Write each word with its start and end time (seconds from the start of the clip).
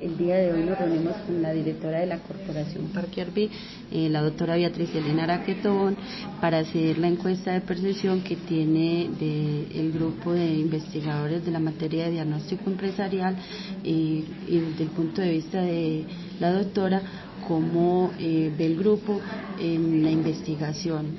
El 0.00 0.16
día 0.16 0.36
de 0.36 0.52
hoy 0.52 0.62
nos 0.62 0.78
reunimos 0.78 1.16
con 1.26 1.42
la 1.42 1.52
directora 1.52 1.98
de 1.98 2.06
la 2.06 2.18
Corporación 2.18 2.86
Parque 2.94 3.20
Arví, 3.20 3.50
eh, 3.90 4.08
la 4.08 4.22
doctora 4.22 4.54
Beatriz 4.54 4.94
Elena 4.94 5.24
Araquetón, 5.24 5.96
para 6.40 6.58
hacer 6.58 6.98
la 6.98 7.08
encuesta 7.08 7.52
de 7.52 7.62
percepción 7.62 8.22
que 8.22 8.36
tiene 8.36 9.10
el 9.74 9.90
grupo 9.92 10.34
de 10.34 10.46
investigadores 10.54 11.44
de 11.44 11.50
la 11.50 11.58
materia 11.58 12.04
de 12.04 12.12
diagnóstico 12.12 12.70
empresarial 12.70 13.36
eh, 13.82 14.24
y 14.46 14.58
desde 14.58 14.84
el 14.84 14.90
punto 14.90 15.20
de 15.20 15.30
vista 15.32 15.60
de 15.62 16.04
la 16.38 16.52
doctora, 16.52 17.02
cómo 17.48 18.12
eh, 18.20 18.52
ve 18.56 18.66
el 18.66 18.76
grupo 18.76 19.20
en 19.58 20.04
la 20.04 20.12
investigación. 20.12 21.16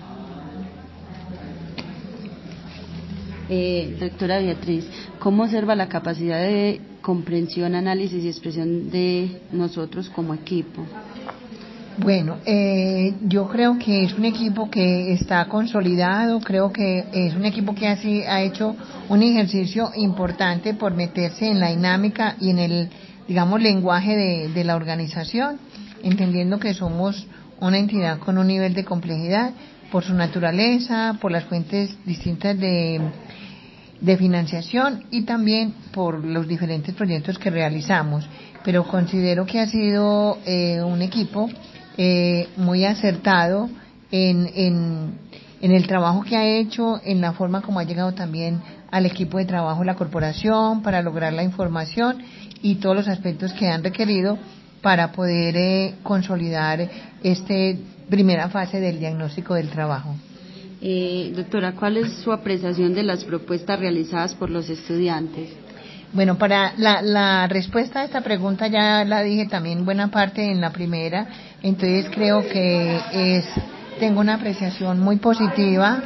doctora 3.99 4.39
Beatriz, 4.39 4.85
¿cómo 5.19 5.43
observa 5.43 5.75
la 5.75 5.89
capacidad 5.89 6.39
de 6.39 6.92
comprensión, 7.03 7.75
análisis 7.75 8.23
y 8.23 8.29
expresión 8.29 8.89
de 8.89 9.41
nosotros 9.51 10.09
como 10.09 10.33
equipo? 10.33 10.83
Bueno, 11.97 12.37
eh, 12.45 13.13
yo 13.21 13.47
creo 13.47 13.77
que 13.77 14.05
es 14.05 14.13
un 14.13 14.25
equipo 14.25 14.71
que 14.71 15.13
está 15.13 15.45
consolidado, 15.45 16.39
creo 16.39 16.71
que 16.73 17.05
es 17.13 17.35
un 17.35 17.45
equipo 17.45 17.75
que 17.75 17.87
así 17.87 18.23
ha 18.23 18.41
hecho 18.41 18.75
un 19.09 19.21
ejercicio 19.21 19.91
importante 19.95 20.73
por 20.73 20.95
meterse 20.95 21.51
en 21.51 21.59
la 21.59 21.69
dinámica 21.69 22.35
y 22.39 22.49
en 22.49 22.57
el, 22.57 22.89
digamos, 23.27 23.61
lenguaje 23.61 24.15
de, 24.15 24.49
de 24.49 24.63
la 24.63 24.75
organización, 24.75 25.59
entendiendo 26.01 26.57
que 26.57 26.73
somos 26.73 27.27
una 27.59 27.77
entidad 27.77 28.17
con 28.17 28.39
un 28.39 28.47
nivel 28.47 28.73
de 28.73 28.85
complejidad 28.85 29.51
por 29.91 30.03
su 30.03 30.15
naturaleza, 30.15 31.17
por 31.21 31.31
las 31.31 31.43
fuentes 31.43 31.95
distintas 32.05 32.57
de, 32.57 32.99
de 34.03 34.17
financiación 34.17 35.05
y 35.11 35.23
también 35.23 35.73
por 35.93 36.23
los 36.23 36.45
diferentes 36.47 36.93
proyectos 36.93 37.39
que 37.39 37.49
realizamos. 37.49 38.27
Pero 38.63 38.85
considero 38.85 39.45
que 39.45 39.59
ha 39.59 39.67
sido 39.67 40.37
eh, 40.45 40.81
un 40.81 41.01
equipo 41.01 41.49
eh, 41.97 42.49
muy 42.57 42.85
acertado 42.85 43.69
en, 44.11 44.49
en, 44.53 45.19
en, 45.61 45.71
el 45.71 45.87
trabajo 45.87 46.21
que 46.21 46.35
ha 46.35 46.45
hecho, 46.45 46.99
en 47.03 47.21
la 47.21 47.31
forma 47.31 47.61
como 47.61 47.79
ha 47.79 47.83
llegado 47.83 48.13
también 48.13 48.61
al 48.91 49.05
equipo 49.05 49.37
de 49.37 49.45
trabajo 49.45 49.83
la 49.83 49.95
corporación 49.95 50.83
para 50.83 51.01
lograr 51.01 51.31
la 51.33 51.43
información 51.43 52.17
y 52.61 52.75
todos 52.75 52.95
los 52.95 53.07
aspectos 53.07 53.53
que 53.53 53.69
han 53.69 53.83
requerido 53.83 54.37
para 54.81 55.13
poder 55.13 55.55
eh, 55.55 55.95
consolidar 56.03 56.89
esta 57.23 57.53
primera 58.09 58.49
fase 58.49 58.81
del 58.81 58.99
diagnóstico 58.99 59.53
del 59.53 59.69
trabajo. 59.69 60.13
Eh, 60.85 61.31
doctora, 61.33 61.71
¿cuál 61.71 61.95
es 61.95 62.11
su 62.17 62.33
apreciación 62.33 62.93
de 62.93 63.03
las 63.03 63.23
propuestas 63.23 63.79
realizadas 63.79 64.35
por 64.35 64.49
los 64.49 64.69
estudiantes? 64.69 65.49
Bueno, 66.11 66.37
para 66.37 66.73
la, 66.75 67.01
la, 67.01 67.47
respuesta 67.47 68.01
a 68.01 68.03
esta 68.03 68.19
pregunta 68.19 68.67
ya 68.67 69.05
la 69.05 69.23
dije 69.23 69.45
también 69.45 69.85
buena 69.85 70.11
parte 70.11 70.51
en 70.51 70.59
la 70.59 70.73
primera, 70.73 71.25
entonces 71.61 72.07
creo 72.13 72.45
que 72.45 72.99
es 73.13 73.45
tengo 73.97 74.19
una 74.19 74.33
apreciación 74.33 74.99
muy 74.99 75.15
positiva 75.15 76.03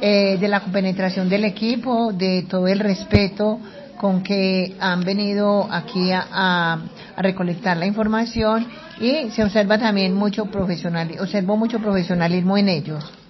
eh, 0.00 0.38
de 0.40 0.48
la 0.48 0.58
compenetración 0.58 1.28
del 1.28 1.44
equipo, 1.44 2.12
de 2.12 2.46
todo 2.50 2.66
el 2.66 2.80
respeto 2.80 3.60
con 3.96 4.24
que 4.24 4.74
han 4.80 5.04
venido 5.04 5.68
aquí 5.70 6.10
a, 6.10 6.26
a, 6.32 7.22
recolectar 7.22 7.76
la 7.76 7.86
información 7.86 8.66
y 9.00 9.30
se 9.30 9.44
observa 9.44 9.78
también 9.78 10.14
mucho 10.14 10.46
profesional, 10.46 11.12
observo 11.20 11.56
mucho 11.56 11.78
profesionalismo 11.78 12.58
en 12.58 12.70
ellos. 12.70 13.25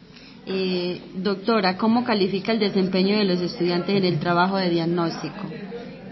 Eh, 0.48 1.00
doctora, 1.16 1.76
¿cómo 1.76 2.04
califica 2.04 2.52
el 2.52 2.60
desempeño 2.60 3.18
de 3.18 3.24
los 3.24 3.40
estudiantes 3.40 3.96
en 3.96 4.04
el 4.04 4.20
trabajo 4.20 4.56
de 4.56 4.70
diagnóstico? 4.70 5.42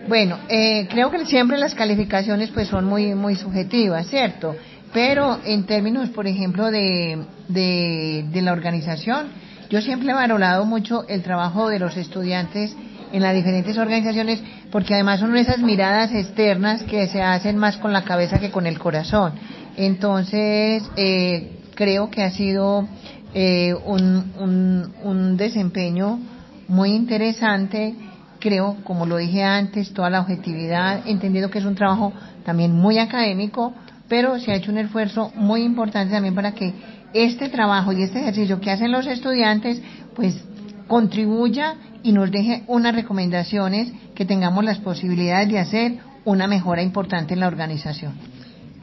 Bueno, 0.08 0.38
eh, 0.48 0.88
creo 0.90 1.08
que 1.12 1.24
siempre 1.24 1.56
las 1.56 1.76
calificaciones 1.76 2.50
pues 2.50 2.66
son 2.66 2.84
muy 2.84 3.14
muy 3.14 3.36
subjetivas, 3.36 4.08
¿cierto? 4.08 4.56
Pero 4.92 5.38
en 5.44 5.66
términos, 5.66 6.08
por 6.10 6.26
ejemplo, 6.26 6.72
de, 6.72 7.24
de, 7.48 8.42
la 8.42 8.52
organización, 8.52 9.28
yo 9.70 9.80
siempre 9.80 10.10
he 10.10 10.14
valorado 10.14 10.64
mucho 10.64 11.06
el 11.08 11.22
trabajo 11.22 11.68
de 11.68 11.78
los 11.78 11.96
estudiantes 11.96 12.76
en 13.12 13.22
las 13.22 13.34
diferentes 13.34 13.78
organizaciones, 13.78 14.42
porque 14.72 14.94
además 14.94 15.20
son 15.20 15.36
esas 15.36 15.58
miradas 15.58 16.12
externas 16.12 16.82
que 16.82 17.06
se 17.06 17.22
hacen 17.22 17.56
más 17.56 17.76
con 17.76 17.92
la 17.92 18.02
cabeza 18.02 18.40
que 18.40 18.50
con 18.50 18.66
el 18.66 18.78
corazón. 18.80 19.34
Entonces, 19.76 20.82
eh, 20.96 21.52
creo 21.74 22.10
que 22.10 22.22
ha 22.22 22.30
sido 22.30 22.88
eh, 23.34 23.74
un, 23.74 24.32
un, 24.38 24.92
un 25.02 25.36
desempeño 25.36 26.20
muy 26.68 26.92
interesante, 26.92 27.94
creo, 28.38 28.76
como 28.84 29.06
lo 29.06 29.16
dije 29.16 29.42
antes, 29.42 29.92
toda 29.92 30.10
la 30.10 30.20
objetividad, 30.20 31.06
entendiendo 31.06 31.50
que 31.50 31.58
es 31.58 31.64
un 31.64 31.74
trabajo 31.74 32.12
también 32.44 32.72
muy 32.72 32.98
académico, 32.98 33.74
pero 34.08 34.38
se 34.38 34.52
ha 34.52 34.54
hecho 34.54 34.70
un 34.70 34.78
esfuerzo 34.78 35.32
muy 35.34 35.62
importante 35.62 36.12
también 36.12 36.34
para 36.34 36.52
que 36.52 36.72
este 37.12 37.48
trabajo 37.48 37.92
y 37.92 38.02
este 38.02 38.20
ejercicio 38.20 38.60
que 38.60 38.70
hacen 38.70 38.92
los 38.92 39.06
estudiantes, 39.06 39.80
pues 40.14 40.42
contribuya 40.88 41.74
y 42.02 42.12
nos 42.12 42.30
deje 42.30 42.64
unas 42.66 42.94
recomendaciones 42.94 43.92
que 44.14 44.24
tengamos 44.24 44.64
las 44.64 44.78
posibilidades 44.78 45.48
de 45.48 45.58
hacer 45.58 45.98
una 46.24 46.46
mejora 46.46 46.82
importante 46.82 47.34
en 47.34 47.40
la 47.40 47.46
organización. 47.46 48.14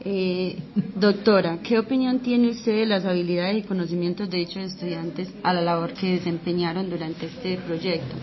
Eh, 0.04 0.58
doctora, 0.96 1.58
¿qué 1.62 1.78
opinión 1.78 2.18
tiene 2.20 2.48
usted 2.48 2.72
de 2.72 2.86
las 2.86 3.04
habilidades 3.04 3.58
y 3.58 3.62
conocimientos 3.62 4.28
de 4.28 4.38
dichos 4.38 4.64
estudiantes 4.64 5.28
a 5.44 5.52
la 5.52 5.60
labor 5.60 5.92
que 5.92 6.14
desempeñaron 6.14 6.90
durante 6.90 7.26
este 7.26 7.56
proyecto? 7.58 8.16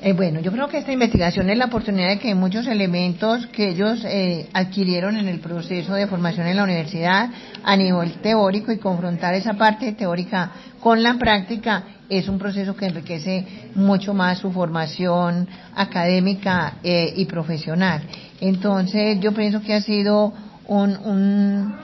Eh, 0.00 0.12
bueno, 0.12 0.38
yo 0.38 0.52
creo 0.52 0.68
que 0.68 0.78
esta 0.78 0.92
investigación 0.92 1.50
es 1.50 1.58
la 1.58 1.64
oportunidad 1.64 2.10
de 2.10 2.18
que 2.20 2.32
muchos 2.36 2.68
elementos 2.68 3.48
que 3.48 3.70
ellos 3.70 4.04
eh, 4.04 4.48
adquirieron 4.52 5.16
en 5.16 5.26
el 5.26 5.40
proceso 5.40 5.94
de 5.94 6.06
formación 6.06 6.46
en 6.46 6.56
la 6.56 6.62
universidad 6.62 7.30
a 7.64 7.76
nivel 7.76 8.12
teórico 8.20 8.70
y 8.70 8.78
confrontar 8.78 9.34
esa 9.34 9.54
parte 9.54 9.90
teórica 9.94 10.52
con 10.78 11.02
la 11.02 11.14
práctica 11.14 11.82
es 12.08 12.28
un 12.28 12.38
proceso 12.38 12.76
que 12.76 12.86
enriquece 12.86 13.44
mucho 13.74 14.14
más 14.14 14.38
su 14.38 14.52
formación 14.52 15.48
académica 15.74 16.74
eh, 16.84 17.12
y 17.16 17.24
profesional. 17.26 18.02
Entonces, 18.40 19.18
yo 19.18 19.32
pienso 19.32 19.60
que 19.62 19.74
ha 19.74 19.80
sido 19.80 20.32
un, 20.68 20.96
un, 20.98 21.74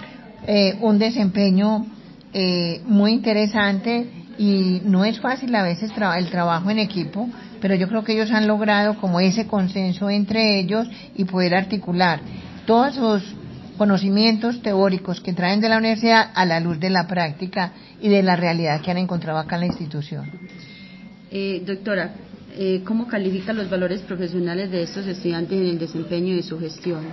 eh, 0.47 0.77
un 0.81 0.99
desempeño 0.99 1.87
eh, 2.33 2.81
muy 2.87 3.13
interesante 3.13 4.07
y 4.39 4.81
no 4.85 5.05
es 5.05 5.21
fácil 5.21 5.55
a 5.55 5.63
veces 5.63 5.91
el 6.17 6.31
trabajo 6.31 6.71
en 6.71 6.79
equipo, 6.79 7.29
pero 7.61 7.75
yo 7.75 7.89
creo 7.89 8.05
que 8.05 8.13
ellos 8.13 8.31
han 8.31 8.47
logrado 8.47 8.97
como 9.01 9.21
ese 9.21 9.47
consenso 9.47 10.11
entre 10.11 10.59
ellos 10.59 10.89
y 11.15 11.25
poder 11.25 11.55
articular 11.55 12.21
todos 12.67 12.95
sus 12.95 13.35
conocimientos 13.77 14.63
teóricos 14.63 15.21
que 15.21 15.33
traen 15.33 15.61
de 15.61 15.69
la 15.69 15.79
universidad 15.79 16.31
a 16.35 16.45
la 16.45 16.61
luz 16.61 16.79
de 16.79 16.91
la 16.91 17.07
práctica 17.07 17.73
y 18.01 18.09
de 18.09 18.23
la 18.23 18.37
realidad 18.37 18.81
que 18.81 18.91
han 18.91 18.99
encontrado 18.99 19.39
acá 19.39 19.57
en 19.57 19.61
la 19.61 19.67
institución. 19.67 20.31
Eh, 21.31 21.63
doctora, 21.67 22.15
eh, 22.57 22.83
¿cómo 22.85 23.09
califica 23.09 23.53
los 23.53 23.69
valores 23.69 24.01
profesionales 24.03 24.71
de 24.71 24.83
estos 24.83 25.07
estudiantes 25.07 25.59
en 25.59 25.67
el 25.67 25.79
desempeño 25.79 26.37
de 26.37 26.43
su 26.43 26.59
gestión? 26.59 27.05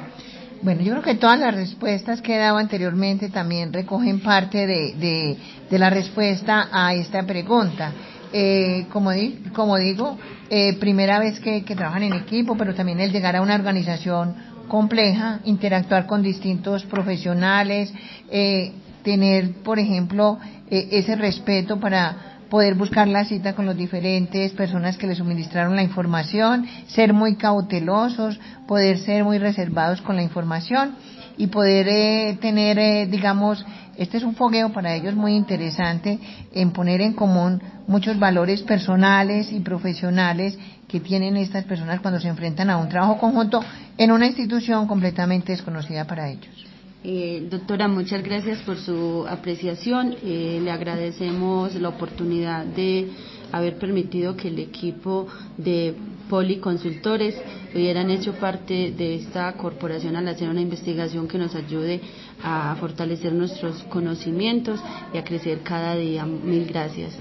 Bueno, 0.63 0.81
yo 0.83 0.91
creo 0.91 1.03
que 1.03 1.15
todas 1.15 1.39
las 1.39 1.55
respuestas 1.55 2.21
que 2.21 2.35
he 2.35 2.37
dado 2.37 2.57
anteriormente 2.57 3.29
también 3.29 3.73
recogen 3.73 4.19
parte 4.19 4.67
de, 4.67 4.93
de, 4.93 5.37
de 5.69 5.79
la 5.79 5.89
respuesta 5.89 6.69
a 6.71 6.93
esta 6.93 7.23
pregunta. 7.23 7.91
Eh, 8.31 8.85
como, 8.91 9.11
di, 9.11 9.39
como 9.53 9.77
digo, 9.77 10.19
eh, 10.51 10.73
primera 10.73 11.17
vez 11.19 11.39
que, 11.39 11.63
que 11.63 11.75
trabajan 11.75 12.03
en 12.03 12.13
equipo, 12.13 12.55
pero 12.55 12.75
también 12.75 12.99
el 12.99 13.11
llegar 13.11 13.35
a 13.35 13.41
una 13.41 13.55
organización 13.55 14.35
compleja, 14.67 15.39
interactuar 15.45 16.05
con 16.05 16.21
distintos 16.21 16.85
profesionales, 16.85 17.91
eh, 18.29 18.71
tener, 19.03 19.53
por 19.63 19.79
ejemplo, 19.79 20.37
eh, 20.69 20.89
ese 20.91 21.15
respeto 21.15 21.79
para 21.79 22.30
poder 22.51 22.75
buscar 22.75 23.07
la 23.07 23.23
cita 23.23 23.55
con 23.55 23.65
los 23.65 23.77
diferentes 23.77 24.51
personas 24.51 24.97
que 24.97 25.07
le 25.07 25.15
suministraron 25.15 25.73
la 25.77 25.83
información, 25.83 26.67
ser 26.87 27.13
muy 27.13 27.37
cautelosos, 27.37 28.37
poder 28.67 28.97
ser 28.97 29.23
muy 29.23 29.37
reservados 29.37 30.01
con 30.01 30.17
la 30.17 30.21
información 30.21 30.95
y 31.37 31.47
poder 31.47 31.87
eh, 31.87 32.37
tener, 32.41 32.77
eh, 32.77 33.07
digamos, 33.07 33.65
este 33.95 34.17
es 34.17 34.23
un 34.23 34.35
fogueo 34.35 34.73
para 34.73 34.93
ellos 34.93 35.15
muy 35.15 35.33
interesante 35.33 36.19
en 36.53 36.71
poner 36.71 36.99
en 36.99 37.13
común 37.13 37.61
muchos 37.87 38.19
valores 38.19 38.63
personales 38.63 39.53
y 39.53 39.61
profesionales 39.61 40.59
que 40.89 40.99
tienen 40.99 41.37
estas 41.37 41.63
personas 41.63 42.01
cuando 42.01 42.19
se 42.19 42.27
enfrentan 42.27 42.69
a 42.69 42.77
un 42.79 42.89
trabajo 42.89 43.17
conjunto 43.17 43.63
en 43.97 44.11
una 44.11 44.27
institución 44.27 44.87
completamente 44.87 45.53
desconocida 45.53 46.05
para 46.05 46.27
ellos. 46.27 46.70
Eh, 47.03 47.47
doctora, 47.49 47.87
muchas 47.87 48.21
gracias 48.21 48.59
por 48.59 48.77
su 48.77 49.25
apreciación. 49.27 50.15
Eh, 50.23 50.59
le 50.63 50.69
agradecemos 50.69 51.73
la 51.75 51.89
oportunidad 51.89 52.63
de 52.63 53.09
haber 53.51 53.77
permitido 53.77 54.37
que 54.37 54.49
el 54.49 54.59
equipo 54.59 55.27
de 55.57 55.95
policonsultores 56.29 57.35
hubieran 57.73 58.11
hecho 58.11 58.33
parte 58.33 58.91
de 58.91 59.15
esta 59.15 59.51
corporación 59.53 60.15
al 60.15 60.27
hacer 60.27 60.47
una 60.47 60.61
investigación 60.61 61.27
que 61.27 61.39
nos 61.39 61.55
ayude 61.55 62.01
a 62.43 62.75
fortalecer 62.79 63.33
nuestros 63.33 63.81
conocimientos 63.83 64.79
y 65.11 65.17
a 65.17 65.23
crecer 65.23 65.61
cada 65.63 65.95
día. 65.95 66.23
Mil 66.25 66.67
gracias. 66.67 67.17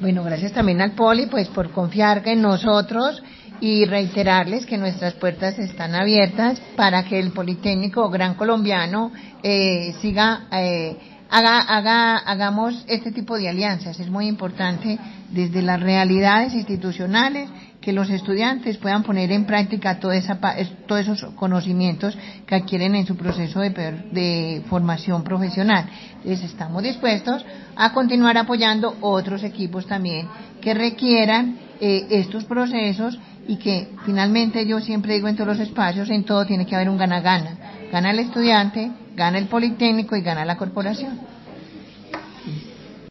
Bueno, 0.00 0.22
gracias 0.22 0.52
también 0.52 0.82
al 0.82 0.92
Poli, 0.92 1.26
pues 1.26 1.48
por 1.48 1.70
confiar 1.70 2.22
en 2.28 2.42
nosotros 2.42 3.20
y 3.60 3.84
reiterarles 3.84 4.66
que 4.66 4.78
nuestras 4.78 5.14
puertas 5.14 5.58
están 5.58 5.94
abiertas 5.94 6.60
para 6.76 7.04
que 7.04 7.18
el 7.18 7.32
Politécnico 7.32 8.08
Gran 8.08 8.34
Colombiano 8.34 9.12
eh, 9.42 9.94
siga, 10.00 10.46
eh, 10.52 10.96
haga, 11.30 11.60
haga, 11.60 12.18
hagamos 12.18 12.84
este 12.86 13.12
tipo 13.12 13.36
de 13.36 13.48
alianzas. 13.48 13.98
Es 13.98 14.10
muy 14.10 14.26
importante 14.26 14.98
desde 15.30 15.62
las 15.62 15.80
realidades 15.80 16.54
institucionales 16.54 17.48
que 17.80 17.92
los 17.92 18.10
estudiantes 18.10 18.76
puedan 18.76 19.02
poner 19.02 19.30
en 19.32 19.44
práctica 19.44 19.98
toda 19.98 20.16
esa, 20.16 20.38
todos 20.86 21.02
esos 21.02 21.34
conocimientos 21.34 22.16
que 22.46 22.54
adquieren 22.54 22.94
en 22.94 23.06
su 23.06 23.16
proceso 23.16 23.60
de, 23.60 23.70
de 23.70 24.62
formación 24.68 25.22
profesional. 25.22 25.88
Entonces 26.16 26.50
estamos 26.50 26.82
dispuestos 26.82 27.44
a 27.76 27.92
continuar 27.92 28.36
apoyando 28.36 28.96
otros 29.00 29.42
equipos 29.42 29.86
también 29.86 30.28
que 30.60 30.74
requieran 30.74 31.67
eh, 31.80 32.06
estos 32.10 32.44
procesos 32.44 33.18
y 33.46 33.56
que 33.56 33.88
finalmente 34.04 34.66
yo 34.66 34.80
siempre 34.80 35.14
digo 35.14 35.28
en 35.28 35.36
todos 35.36 35.56
los 35.56 35.60
espacios, 35.60 36.10
en 36.10 36.24
todo 36.24 36.44
tiene 36.44 36.66
que 36.66 36.74
haber 36.74 36.90
un 36.90 36.98
gana-gana. 36.98 37.56
Gana 37.90 38.10
el 38.10 38.18
estudiante, 38.18 38.90
gana 39.16 39.38
el 39.38 39.46
Politécnico 39.46 40.16
y 40.16 40.20
gana 40.20 40.44
la 40.44 40.56
corporación. 40.56 41.18